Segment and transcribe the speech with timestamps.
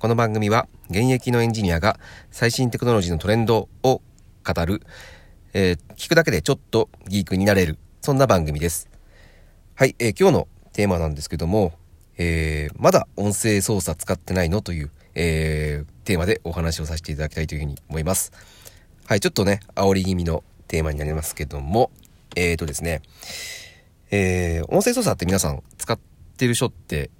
[0.00, 4.00] この番組は現役のエンジニアが最新テクノロジーのトレンドを
[4.42, 4.80] 語る、
[5.52, 8.88] えー、聞くだけでちょっとギークになれる、そんな番組です。
[9.74, 11.74] はい、えー、今日のテーマなんですけども、
[12.16, 14.62] えー、まだ音声操作使ってないの？
[14.62, 18.32] という、えー、テーマでお話をさせていただきたいというふうに思います。
[19.04, 21.90] はい、ちょっとね、煽り気味のテーマになりますけども、
[22.36, 23.02] えーとですね、
[24.10, 25.98] えー、音声操作って皆さん使っ
[26.38, 27.10] てる人って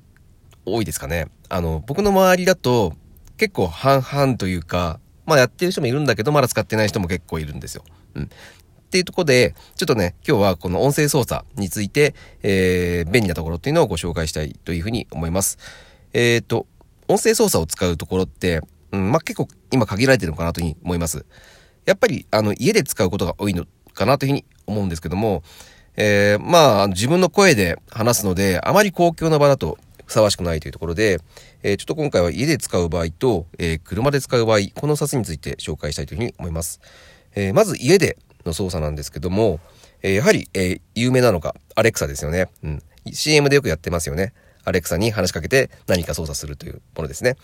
[0.73, 1.27] 多いですかね。
[1.49, 2.95] あの、僕の周りだと
[3.37, 7.85] 結構半々というか、まあやってる人もいるんだけど、まだ使ってない人も結構いるんですよ。
[8.15, 8.25] うん。
[8.25, 8.29] っ
[8.91, 15.59] ていうとこで、ちょっとね、今日はこの音声操作について、えー、便利なところっていうのをご紹介したいというふうに思います。
[16.13, 16.67] えっ、ー、と、
[17.07, 21.25] 音声操作を使うところって、うん、まあ結構今限られてるのかなというふうに思います。
[21.87, 23.65] やっぱり、あの、家で使うことが多いの
[23.95, 25.43] かなというふうに思うんですけども、
[25.97, 29.79] えー、まあ、自分の声で話すので、あまり公共の場だと
[30.11, 31.21] ふさわしくないというところで、
[31.63, 36.81] えー、ちょっと今回は家で使う場合と、えー、車で使う場合、この2つについて紹介したいというふうに思います。
[37.37, 39.61] えー、まず家での操作なんですけども、
[40.03, 42.49] えやはり、え有名なのがアレクサですよね。
[42.65, 42.83] うん。
[43.13, 44.33] CM でよくやってますよね。
[44.65, 47.37] アレクサに話しかけて何か操作するというものですね。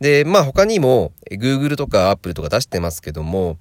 [0.00, 3.58] で、まあ他にも Google とか Apple とか出してますけども、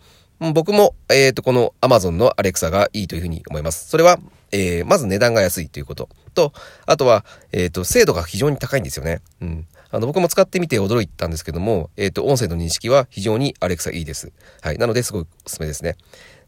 [0.54, 3.90] 僕も、えっ、ー、と、この Amazon のアレクサがいいというふうに思います。
[3.90, 4.20] それは、
[4.56, 6.08] えー、まず値段が安いということ。
[6.34, 6.54] と、
[6.86, 9.22] あとは、えっ、ー、と、精度が非常に高いんですよね。
[9.42, 9.68] うん。
[9.92, 14.32] あの、僕も使ってみて驚いたんですけども、えっ、ー、と、音声の認識は非常にアレクサいいです。
[14.62, 14.78] はい。
[14.78, 15.96] なので、すごいおすすめですね。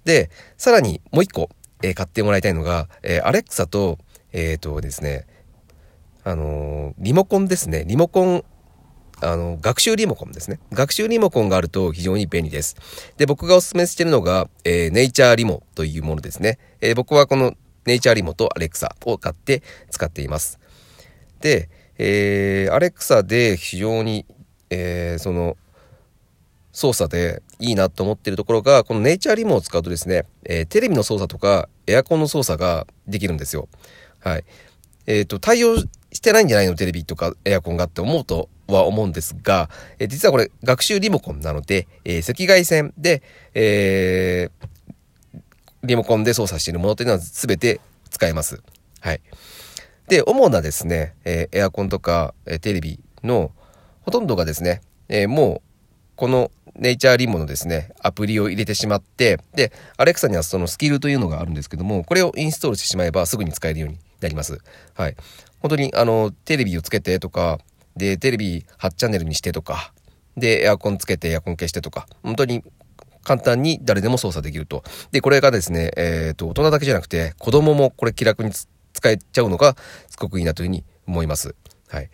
[0.05, 1.49] で、さらにもう一個、
[1.83, 3.97] えー、買ってもらいたいのが、えー、アレクサと、
[4.31, 5.25] えっ、とですね、
[6.23, 7.85] あのリモコンですね。
[7.87, 8.43] リモコン
[9.21, 10.59] あの、学習リモコンですね。
[10.71, 12.75] 学習リモコンがあると非常に便利です。
[13.17, 16.59] で、僕がお勧めしてるのが、えー、ネイチャーリモというものですね。
[16.81, 17.55] えー、僕はこの
[17.87, 20.59] ネイチャーリモとアレクサを買って使っています。
[21.39, 24.25] で、えー、アレクサで非常に、
[24.69, 25.55] えー、その
[26.73, 33.69] 操作でいいなと思ってるところがこのネイチャーリモを使うとですね、えー、テレビの操作とかエアコンの操作ができるんですよ。
[34.19, 34.43] はい。
[35.07, 35.77] えっ、ー、と、対応
[36.11, 43.23] してないんじゃないのテレビとかエアコンがって思うとは思うんですが、えー、実はこれ学習リモコンなので、え、赤外線で、
[43.53, 44.67] えー、
[45.87, 48.61] リモコンで操作しているものというのは全て使えます。
[48.99, 49.21] はい。
[50.09, 53.51] で、主なですね、えー、エアコンとか、えー、テレビの
[54.01, 55.61] ほとんどがですね、えー、もう
[56.15, 64.59] このネイチャーリモのですね、アプリを入れてしまって、で、アレクサにはそのスキルというのがあるんですけども、これをインストールしてしまえばすぐに使えるようになります。
[64.93, 65.15] はい。
[65.61, 67.59] 本当にあの、テレビをつけてとか、
[67.95, 69.93] で、テレビ8チャンネルにしてとか、
[70.35, 72.63] で、エアコンつけてエアコン消してとか、本当に
[73.27, 74.85] 簡単に誰でも操作できると。
[75.11, 78.65] で、これがですね、えっ、ー、と、大人だけじゃなくて、子供もこれ気楽に使
[79.03, 79.75] えちゃうのが、
[80.07, 81.53] すごくいいなというふうに思います。
[81.89, 82.09] はい。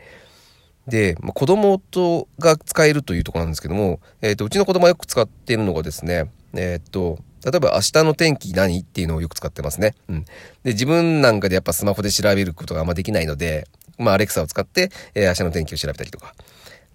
[0.88, 8.80] で、まあ、子供とが使えるというところなんですけども、えっ、ー、と、うちの子供はよく使っているのがですね、えっ、ー、と、例えば明日の天気何？
[8.80, 9.94] っていうのをよく使ってますね。
[10.09, 10.25] うん。
[10.63, 13.68] で、自分なんかでやっぱスマホで調べることがあんまできないので、
[14.00, 16.34] まあ、アレクサを使って、えー、明日の天気を調べたりとか。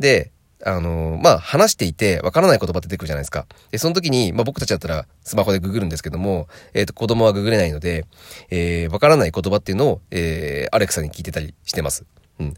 [0.01, 0.33] で、
[0.65, 3.47] あの、まあ、話していて、わからない言葉出てくるじゃないですか。
[3.71, 8.07] で、その時に、まあ、僕たちだったらスマホでググるんですけども、えっ、ー、と、子供はググれないので、
[8.51, 12.05] えー、わからない言葉っていうのを、えー、アレクサに聞いてたりしてます。
[12.41, 12.55] うん。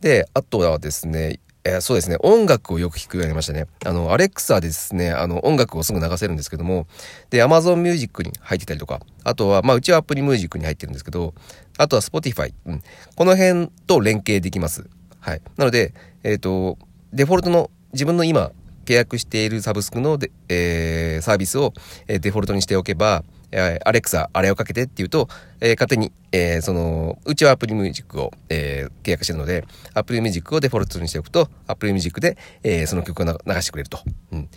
[0.00, 3.66] で、あとはですね、えー、そうですね、音楽をよく聴くようになりましたね。
[3.84, 6.86] あの、アレクサですね、あの、音楽をすぐ流せるんですけども、
[7.30, 11.34] で、Amazon Music に入ってたりとか、あとは、まあ、うちは Apple Music に入ってるんですけど、
[11.76, 12.82] あとは Spotify、うん。
[13.16, 14.88] この辺と連携できます。
[15.18, 15.42] はい。
[15.56, 15.92] なので、
[16.22, 16.78] えっ、ー、と、
[17.16, 18.52] デフォルトの自分の今
[18.84, 20.18] 契約しているサブスクの、
[20.50, 21.72] えー、サービスを、
[22.06, 25.28] デフォルトにしておけば、え、アレクサ、あれをかけてって言うと、
[25.60, 33.98] えー、勝手に、えー、その、うちはアプリミュージックを、えー、契約してるので、アプリミュージックをデフォルトにしておくと、アプリミュージックで、え、その曲を流してくれると。
[34.32, 34.48] うん。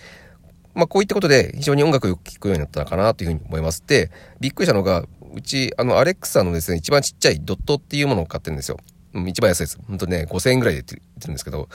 [0.76, 3.84] まあ、こういったことで非常に音楽をよく聴くようになったのかなというふうに思います。
[3.88, 8.78] で、びっくりしたのが、うち、あの、アレクサのですね、一番ちっちゃいドットっていうものを買ってるんですよ。
[9.14, 9.80] うん、一番安いです。
[9.88, 11.70] ほんとね、5000円ぐらいで売ってるんですけど、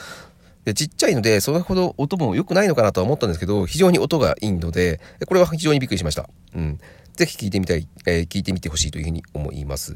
[0.65, 6.27] で、ちっちゃいので、それほど音も良くないのかなとは思ったんですけど、非常に音がいいので、これは非常にびっくりしました。
[6.55, 6.79] うん。
[7.13, 9.95] ぜひ聞いてみたい、えー、聞いてみてほしいというふうに思います。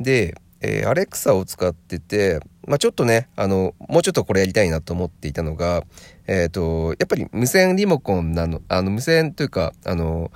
[0.00, 5.84] で、えー、アレクサを使ってて、まあ、ちょっとね、あの、もうちょっとこれやりたいなと思っていたのが、
[6.26, 10.30] えっ、ー、と、やっぱり無線リモコンなの、あの、無線というか、あの、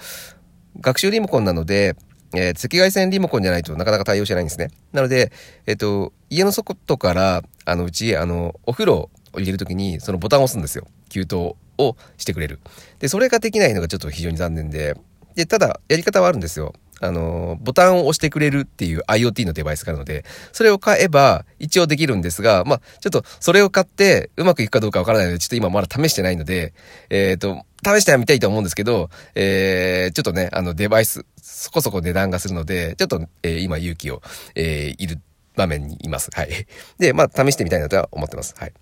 [0.80, 1.96] 学習リモコンなので、
[2.34, 4.70] えー、赤外線リモコンじゃないとなかなか対応してないんですね。
[4.92, 5.32] なので、
[5.66, 10.86] えっ、ー、と、家の外から、あの、うち、あの、お風呂入れるときに、そのボタンを押すんですよ。
[11.08, 11.38] 給湯
[11.78, 12.60] をしてくれる。
[12.98, 14.96] で、それができないのがちょっと非常に残念で、
[15.34, 16.74] で、ただ、やり方はあるんですよ。
[17.00, 26.74] あの、ボタンを押してくれるっていう IoT のデバイスがあるので、それを買えば一応できるんですが、まあ、ちょっとそれを買ってうまくいくかどうかわからないので、ちょっと今まだ試してないので、
[27.08, 34.20] えっ、ー、と、試してはみたいと思うんですけど、えー、ちょっとね、あの、デバイス、そこそこ値段がするので、ちょっと、えー、今勇気を、
[34.54, 35.20] えー、いる
[35.56, 36.30] 場面にいます。
[36.34, 36.50] はい。
[36.98, 38.54] で、まあ、試してみたいなとは思ってます。
[38.58, 38.72] はい。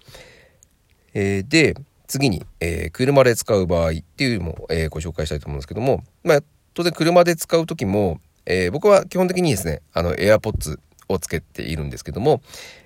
[1.19, 1.75] えー、で、
[2.06, 6.41] 次に、えー、車で使う場合っていうのも、えー、ご紹介したいと思うんですけども、まあ、
[6.75, 10.79] 当然車で使う時も、えー、僕は基本的にですね、あの、AirPods
[11.09, 12.41] をつけているんですけども、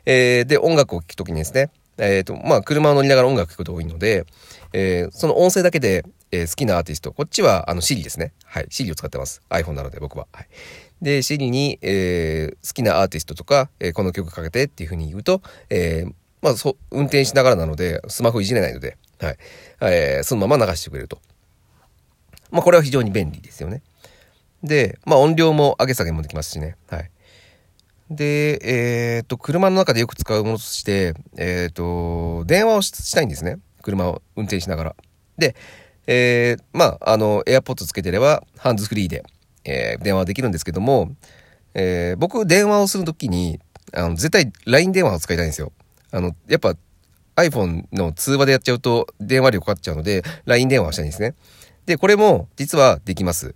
[0.07, 4.25] えー、で、音楽を聴く時にですね、えっ、と、まあ、車を乗りながら音楽聴くことが多いので、
[4.73, 8.33] え、その音声だけで、え、好きなアーティスト、こっちは、あの、Siri ですね。
[8.47, 8.67] はい。
[8.71, 9.43] Siri を使ってます。
[9.51, 10.27] iPhone なので、僕は。
[10.33, 10.49] はい。
[11.03, 19.37] で、Siri に、え、好きなアーティストとか、え、この曲かけてっていうふうに言うと、えー、まあ、そ、運転しながらなので、スマホいじれないので、はい。
[19.81, 21.19] えー、そのまま流してくれると。
[22.51, 23.83] まあ、これは非常に便利ですよね。
[24.63, 26.77] で、まあ、音量も上げ下げもできますしね。
[26.91, 27.11] はい。
[28.11, 33.59] で、えっ、と、車の中でよく使うものとして、えっ、と、電話をしたいんですね。
[33.81, 34.97] 車を運転しながら。
[35.39, 35.57] で、
[36.07, 39.25] えー、まあ、あの、AirPods つけてれば、ハンズフリーで、
[39.65, 41.13] えー、電話できるんですけども、
[41.75, 43.61] えー、僕、電話をするときに、
[43.95, 45.73] あの、絶対 LINE 電話を使いたいんですよ。
[46.13, 46.77] あの、やっぱ
[47.37, 51.35] iPhone の通話でやっちゃうと電話料かかっちゃうので、LINE 電話をしたいんですね。
[51.87, 53.55] で、これも実はできます。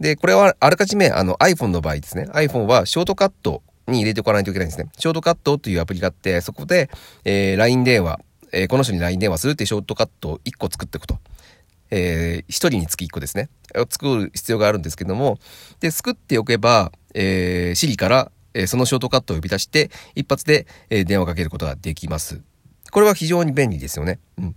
[0.00, 2.26] で、これはあらかじめあの iPhone の場合ですね。
[2.32, 4.88] iPhone はショートカットに入れておかないといけないんですね。
[4.98, 6.90] ショートカットというアプリがあって、そこで、
[7.24, 8.18] えー、LINE 電話、
[8.52, 11.18] えー、この人に LINE 電話するっていうショートカットを1個作っておくと。
[11.92, 13.50] えー、1人につき1個ですね。
[13.76, 15.38] を作る必要があるんですけども、
[15.80, 22.40] で、作っておけば、えー、Siri からえそのショートカットを呼び出して、一発で、え電話をかけることができます。
[22.90, 24.18] これは非常に便利ですよね。
[24.38, 24.56] うん。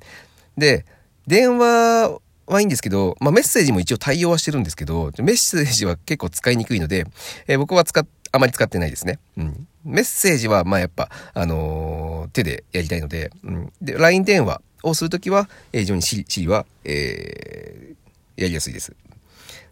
[0.58, 0.86] で、
[1.28, 7.06] 電話はいいんですけど、まあ、メッセージも一応対応はしてるんですけど、メッセージは結構使いにくいので、
[7.48, 9.20] えー、僕は使っ、あまり使ってないですね。
[9.38, 9.68] うん。
[9.86, 13.74] メッセージは、まあ、やっぱ、あのー、手でやりたいので、うん。
[13.82, 18.94] で、LINE 電話をするときは、えー、非常に Siri は、えー、やりやすいです。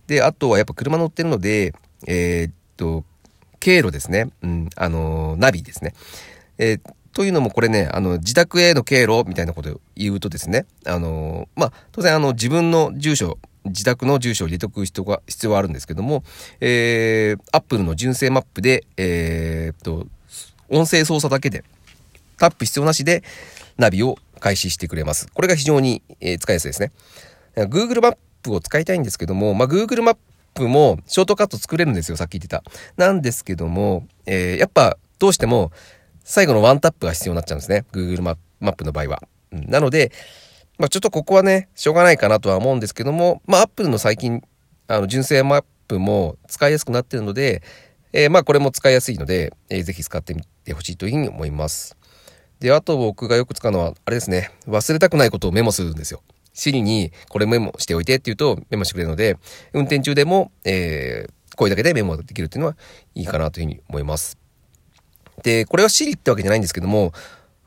[0.07, 1.73] で、あとはやっぱ車乗ってるので、
[2.07, 3.03] えー、っと、
[3.61, 4.29] 経路ですね。
[4.41, 5.93] うん、あの、ナビですね。
[6.57, 6.81] えー、
[7.13, 16.23] というのもこれね、あの、自宅への経路みたいなことを言うとですね、あの、まあ、当然あの、自分の住所、自宅の住所を入れておく必要が、必要はあるんですけども、
[16.59, 20.07] えー、Apple の純正マップで、えー、と、
[20.67, 21.63] 音声操作だけで、
[22.37, 23.23] タップ必要なしで
[23.77, 25.27] ナビを開始してくれます。
[25.31, 26.91] これが非常に、えー、使いやすいですね。
[27.55, 30.17] Google マップを使いたいんですけども、まあ、Google マッ
[30.53, 32.63] プもショートカット作れるんですよ、さっき言ってた。
[32.97, 35.71] なんですけども、えー、やっぱどうしても
[36.23, 37.85] 最後のワンタップが必要になっちゃうんですね。
[37.91, 39.21] Google マップの場合は。
[39.51, 40.11] なので、
[40.77, 44.41] まあ、ちょっとここはね、しょうがないかなとは思うんですけども、まあ、Apple の最近、
[44.87, 47.61] あの、純正マップも使いやすくなってるので、
[48.13, 51.97] えー、まあ、これも使いやすいので、えー、ぜひ使ってみてほしいというふうに思います。
[52.59, 56.21] で、あと僕がよく使うのは、あれですね、忘れたくないことをメモするんですよ。
[56.53, 59.37] シリにこれメモしておいてって言うとメモしてくれるので、
[59.73, 62.75] 運転中でも、えー、声だけでメモできるっていうのは
[63.15, 64.37] いいかなというふうに思います。
[65.43, 67.13] で、これはシリってわけじゃないんですけども、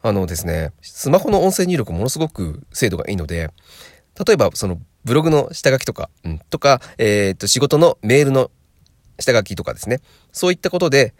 [0.02, 3.50] あのですね、スマホの音声入力ものすごく精度がいいので、
[4.26, 8.50] 例えばそのブログの下書きとか、うん、とか、えっ、と、仕事のメールの
[9.19, 10.00] 下書きとかですね、
[10.32, 11.14] そういったことで、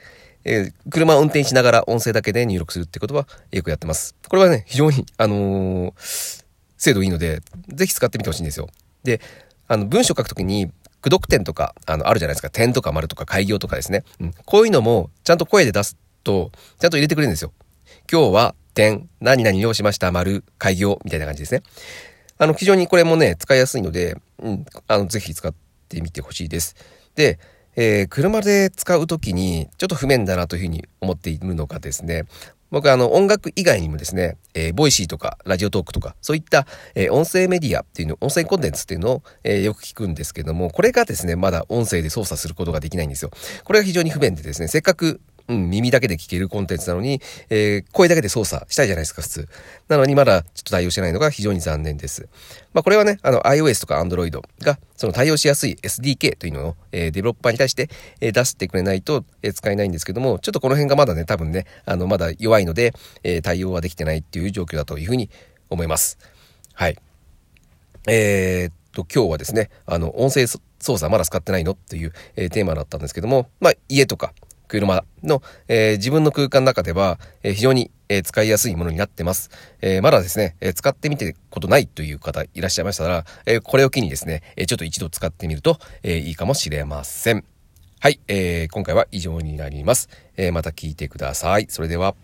[0.45, 4.15] えー、車を運転しながら音声だけで入力するってことはよくやってます。
[4.29, 6.44] これはね、非常に、あのー、
[6.85, 8.69] 精度いいので、ぜひ使ってみてほしいんですよ。
[9.03, 9.21] で、
[9.69, 12.51] あの、文章書くときに、句読点とか、あの、あるじゃないですか。
[12.51, 14.05] 点とか丸とか開業とかですね。
[14.21, 14.35] うん。
[14.45, 17.53] こういうのも、ちゃんと声で出すと、ちゃんと入れてくれるんですよ。
[18.11, 21.63] 今日は、点、何々をしました、丸、開業、みたいな感じですね。
[22.39, 25.55] あの、非常にこれもね、使いやすいので、うん、あの、ぜひ使っ
[25.89, 26.75] てみてほしいです。
[27.15, 27.39] で、
[27.77, 32.25] えー、車で使うときに、ちょっと不便だなというふうに思っているのがですね、
[32.75, 36.67] 僕はあの音楽以外にもですね、えー、ボイシーとかラジオトークとか、そういった、
[36.97, 43.31] えー、音声メディアっていうの、音声コンテンツっていうのを、えー、よく聞くんですけども、これがですね、まだ音声で操作することができないんですよ。
[43.63, 47.21] これが非常に不便でですね、せっかくうん、耳だけで聞けるコンテンツなのに、
[47.51, 49.49] えー、声だけで操作したいじゃないですか、普通。
[49.89, 52.29] なのにまだちょっと対応してないのが非常に残念です。
[52.73, 54.31] まあこれはね、あの iOS とか Android
[54.63, 65.29] がその対応しやすい SDK というのを、えー、デベロッパーに対して、えー、出してくれないと、えー、使えないんですけども、ちょっとこの辺がまだね、多分ね、あのまだ弱いので、えー、対応はできてないっていう状況だというふうに
[65.69, 66.19] 思います。
[66.73, 66.97] はい。
[68.07, 74.35] えー、っと、今日はですね、あの、音声操作まだ使ってないのっていう、えー、テーマだったんですけども、まあ、家とか、
[74.69, 79.51] 車の、えー、自分の空間の中では、えー、非常に、えー、使いやすいものになってます。
[79.81, 87.45] えまだですね、え使ってみてことないという方いらっしゃいましたら、えこれを機にですね、えちょっと一度使ってみると、えいいかもしれません。
[88.01, 90.11] はい、えー、今回は以上になります。
[90.37, 91.67] えー、また聞いてください。
[91.71, 92.15] それでは。